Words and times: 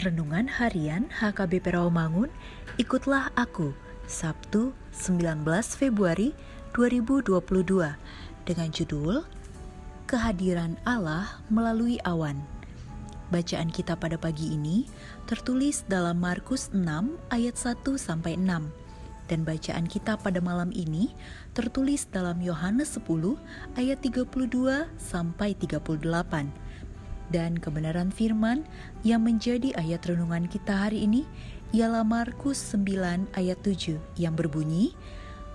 Renungan 0.00 0.48
Harian 0.48 1.12
HKBP 1.12 1.76
Rawamangun, 1.76 2.32
ikutlah 2.80 3.28
aku, 3.36 3.76
Sabtu 4.08 4.72
19 4.96 5.44
Februari 5.76 6.32
2022, 6.72 7.36
dengan 8.48 8.68
judul 8.72 9.28
Kehadiran 10.08 10.80
Allah 10.88 11.44
melalui 11.52 12.00
awan. 12.08 12.40
Bacaan 13.28 13.68
kita 13.68 13.92
pada 13.92 14.16
pagi 14.16 14.56
ini 14.56 14.88
tertulis 15.28 15.84
dalam 15.84 16.16
Markus 16.16 16.72
6 16.72 16.80
ayat 17.28 17.60
1 17.60 17.84
sampai 18.00 18.40
6 18.40 18.72
dan 19.28 19.44
bacaan 19.44 19.84
kita 19.84 20.16
pada 20.16 20.40
malam 20.40 20.72
ini 20.72 21.12
tertulis 21.52 22.08
dalam 22.08 22.40
Yohanes 22.40 22.96
10 22.96 23.36
ayat 23.76 24.00
32 24.00 24.32
sampai 24.96 25.52
38 25.60 26.69
dan 27.30 27.56
kebenaran 27.56 28.10
firman 28.10 28.66
yang 29.06 29.22
menjadi 29.22 29.70
ayat 29.78 30.02
renungan 30.10 30.50
kita 30.50 30.90
hari 30.90 31.06
ini 31.06 31.22
ialah 31.70 32.02
Markus 32.02 32.58
9 32.74 33.30
ayat 33.38 33.58
7 33.62 33.96
yang 34.18 34.34
berbunyi, 34.34 34.92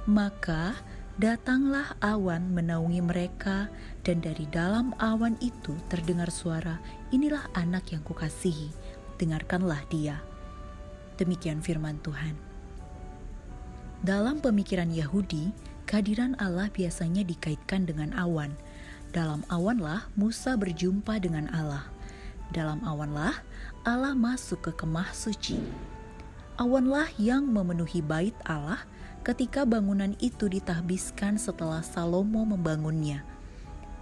Maka 0.07 0.79
datanglah 1.19 1.95
awan 1.99 2.55
menaungi 2.55 3.03
mereka 3.03 3.67
dan 4.07 4.23
dari 4.23 4.47
dalam 4.47 4.95
awan 5.03 5.35
itu 5.43 5.75
terdengar 5.91 6.31
suara, 6.31 6.79
inilah 7.11 7.43
anak 7.51 7.91
yang 7.91 8.03
kukasihi, 8.07 8.71
dengarkanlah 9.19 9.83
dia. 9.91 10.23
Demikian 11.19 11.59
firman 11.59 11.99
Tuhan. 11.99 12.35
Dalam 14.05 14.39
pemikiran 14.39 14.91
Yahudi, 14.93 15.51
kehadiran 15.89 16.37
Allah 16.39 16.71
biasanya 16.71 17.27
dikaitkan 17.27 17.83
dengan 17.83 18.15
awan– 18.15 18.55
dalam 19.15 19.47
awanlah 19.47 20.11
Musa 20.19 20.59
berjumpa 20.59 21.23
dengan 21.23 21.47
Allah. 21.55 21.87
Dalam 22.51 22.83
awanlah 22.83 23.31
Allah 23.87 24.11
masuk 24.11 24.67
ke 24.67 24.71
kemah 24.75 25.15
suci. 25.15 25.55
Awanlah 26.59 27.07
yang 27.15 27.47
memenuhi 27.47 28.03
bait 28.03 28.35
Allah 28.43 28.83
ketika 29.23 29.63
bangunan 29.63 30.19
itu 30.19 30.51
ditahbiskan 30.51 31.39
setelah 31.39 31.79
Salomo 31.79 32.43
membangunnya. 32.43 33.23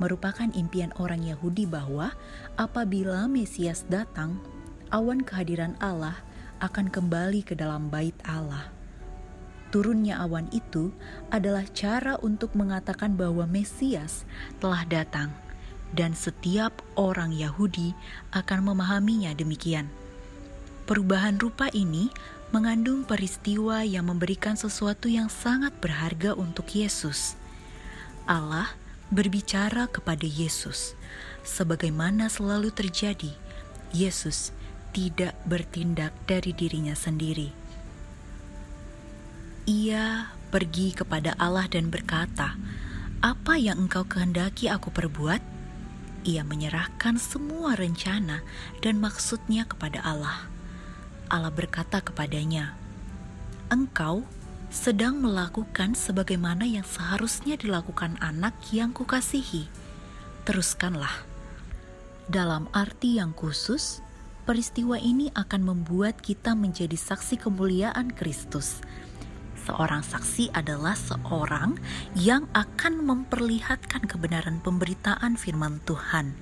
Merupakan 0.02 0.50
impian 0.58 0.90
orang 0.98 1.22
Yahudi 1.22 1.70
bahwa 1.70 2.18
apabila 2.58 3.30
Mesias 3.30 3.86
datang, 3.86 4.42
awan 4.90 5.22
kehadiran 5.22 5.78
Allah 5.78 6.18
akan 6.58 6.90
kembali 6.90 7.46
ke 7.46 7.54
dalam 7.54 7.94
bait 7.94 8.18
Allah. 8.26 8.74
Turunnya 9.74 10.22
awan 10.22 10.54
itu 10.54 10.94
adalah 11.34 11.66
cara 11.74 12.22
untuk 12.22 12.54
mengatakan 12.54 13.18
bahwa 13.18 13.50
Mesias 13.50 14.22
telah 14.62 14.86
datang, 14.86 15.34
dan 15.98 16.14
setiap 16.14 16.86
orang 16.94 17.34
Yahudi 17.34 17.98
akan 18.38 18.70
memahaminya 18.70 19.34
demikian. 19.34 19.90
Perubahan 20.86 21.42
rupa 21.42 21.74
ini 21.74 22.14
mengandung 22.54 23.02
peristiwa 23.02 23.82
yang 23.82 24.14
memberikan 24.14 24.54
sesuatu 24.54 25.10
yang 25.10 25.26
sangat 25.26 25.74
berharga 25.82 26.38
untuk 26.38 26.70
Yesus. 26.70 27.34
Allah 28.30 28.78
berbicara 29.10 29.90
kepada 29.90 30.30
Yesus, 30.30 30.94
sebagaimana 31.42 32.30
selalu 32.30 32.70
terjadi. 32.70 33.34
Yesus 33.90 34.54
tidak 34.94 35.34
bertindak 35.50 36.14
dari 36.30 36.54
dirinya 36.54 36.94
sendiri 36.94 37.63
ia 39.64 40.28
pergi 40.52 40.92
kepada 40.92 41.40
Allah 41.40 41.72
dan 41.72 41.88
berkata, 41.88 42.60
"Apa 43.24 43.56
yang 43.56 43.88
engkau 43.88 44.04
kehendaki 44.04 44.68
aku 44.68 44.92
perbuat?" 44.92 45.40
Ia 46.28 46.44
menyerahkan 46.44 47.16
semua 47.16 47.76
rencana 47.76 48.44
dan 48.84 49.00
maksudnya 49.00 49.64
kepada 49.64 50.04
Allah. 50.04 50.52
Allah 51.32 51.52
berkata 51.52 52.04
kepadanya, 52.04 52.76
"Engkau 53.72 54.28
sedang 54.68 55.24
melakukan 55.24 55.96
sebagaimana 55.96 56.68
yang 56.68 56.84
seharusnya 56.84 57.56
dilakukan 57.56 58.20
anak 58.20 58.56
yang 58.76 58.92
kukasihi. 58.92 59.72
Teruskanlah." 60.44 61.24
Dalam 62.28 62.68
arti 62.76 63.20
yang 63.20 63.32
khusus, 63.32 64.04
peristiwa 64.44 65.00
ini 65.00 65.32
akan 65.36 65.72
membuat 65.72 66.20
kita 66.20 66.52
menjadi 66.52 66.96
saksi 67.00 67.40
kemuliaan 67.40 68.12
Kristus 68.12 68.84
Seorang 69.64 70.04
saksi 70.04 70.52
adalah 70.52 70.92
seorang 70.92 71.80
yang 72.20 72.52
akan 72.52 73.00
memperlihatkan 73.08 74.04
kebenaran 74.12 74.60
pemberitaan 74.60 75.40
firman 75.40 75.80
Tuhan. 75.88 76.36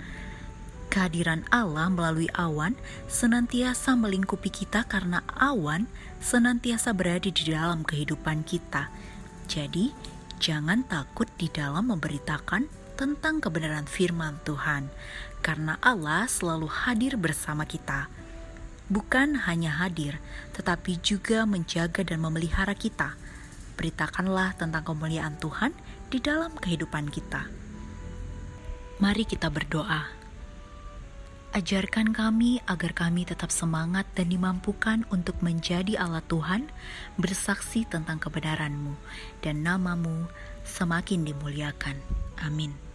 Kehadiran 0.89 1.45
Allah 1.53 1.87
melalui 1.87 2.27
awan 2.33 2.73
senantiasa 3.05 3.93
melingkupi 3.93 4.49
kita 4.49 4.89
karena 4.89 5.21
awan 5.37 5.85
senantiasa 6.17 6.97
berada 6.97 7.29
di 7.29 7.43
dalam 7.45 7.85
kehidupan 7.85 8.41
kita. 8.43 8.89
Jadi, 9.45 9.93
jangan 10.41 10.81
takut 10.89 11.29
di 11.37 11.47
dalam 11.47 11.93
memberitakan 11.93 12.67
tentang 12.97 13.37
kebenaran 13.37 13.85
firman 13.85 14.41
Tuhan, 14.43 14.89
karena 15.45 15.77
Allah 15.79 16.25
selalu 16.25 16.67
hadir 16.67 17.15
bersama 17.21 17.63
kita 17.69 18.09
bukan 18.91 19.47
hanya 19.47 19.71
hadir, 19.79 20.19
tetapi 20.51 20.99
juga 20.99 21.47
menjaga 21.47 22.03
dan 22.03 22.19
memelihara 22.19 22.75
kita. 22.75 23.15
Beritakanlah 23.79 24.59
tentang 24.59 24.83
kemuliaan 24.83 25.39
Tuhan 25.39 25.71
di 26.11 26.19
dalam 26.19 26.51
kehidupan 26.59 27.07
kita. 27.07 27.47
Mari 28.99 29.23
kita 29.23 29.47
berdoa. 29.47 30.19
Ajarkan 31.51 32.15
kami 32.15 32.63
agar 32.63 32.95
kami 32.95 33.27
tetap 33.27 33.51
semangat 33.51 34.07
dan 34.15 34.31
dimampukan 34.31 35.03
untuk 35.11 35.35
menjadi 35.43 35.99
Allah 35.99 36.23
Tuhan, 36.27 36.71
bersaksi 37.19 37.83
tentang 37.83 38.23
kebenaran-Mu, 38.23 38.95
dan 39.43 39.59
namamu 39.59 40.31
semakin 40.63 41.27
dimuliakan. 41.27 41.99
Amin. 42.39 42.90